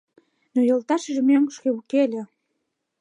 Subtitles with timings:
[0.53, 2.23] Но йолташыже мӧҥгыштӧ уке ыле.